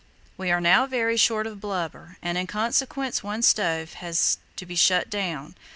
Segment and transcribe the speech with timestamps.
[0.35, 4.75] "We are now very short of blubber, and in consequence one stove has to be
[4.75, 5.53] shut down.